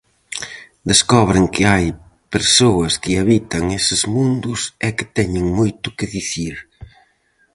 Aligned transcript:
Descobren 0.91 1.45
que 1.53 1.63
hai 1.71 1.85
persoas 2.33 2.93
que 3.03 3.11
habitan 3.21 3.63
eses 3.79 4.01
mundos 4.15 4.59
e 4.87 4.89
que 4.97 5.05
teñen 5.17 5.45
moito 5.59 5.87
que 5.97 6.07
dicir. 6.17 6.55